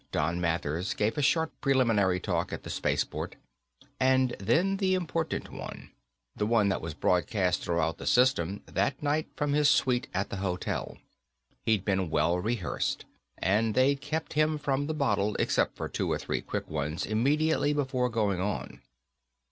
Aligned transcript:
Don 0.11 0.41
Mathers 0.41 0.95
gave 0.95 1.15
a 1.15 1.21
short 1.21 1.51
preliminary 1.61 2.19
talk 2.19 2.51
at 2.51 2.63
the 2.63 2.71
spaceport, 2.71 3.35
and 3.99 4.31
then 4.39 4.77
the 4.77 4.95
important 4.95 5.51
one, 5.53 5.91
the 6.35 6.47
one 6.47 6.69
that 6.69 6.81
was 6.81 6.95
broadcast 6.95 7.61
throughout 7.61 7.99
the 7.99 8.07
system, 8.07 8.61
that 8.65 9.03
night 9.03 9.27
from 9.35 9.53
his 9.53 9.69
suite 9.69 10.07
at 10.11 10.31
the 10.31 10.37
hotel. 10.37 10.97
He'd 11.67 11.85
been 11.85 12.09
well 12.09 12.39
rehearsed, 12.39 13.05
and 13.37 13.75
they'd 13.75 14.01
kept 14.01 14.33
him 14.33 14.57
from 14.57 14.87
the 14.87 14.95
bottle 14.95 15.35
except 15.35 15.75
for 15.77 15.87
two 15.87 16.11
or 16.11 16.17
three 16.17 16.41
quick 16.41 16.67
ones 16.67 17.05
immediately 17.05 17.71
before 17.71 18.09
going 18.09 18.39
on. 18.41 18.81